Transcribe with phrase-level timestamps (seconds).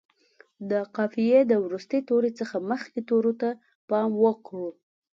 [0.69, 3.49] د قافیې د وروستي توري څخه مخکې تورو ته
[3.89, 4.67] پام وکړو.